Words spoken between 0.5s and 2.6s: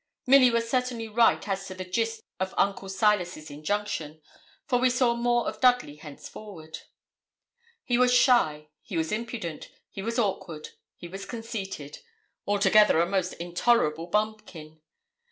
certainly right as to the gist of